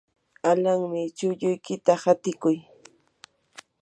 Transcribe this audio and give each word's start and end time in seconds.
alanmi, 0.49 1.01
chulluykita 1.17 1.93
qatiykuy. 2.03 2.57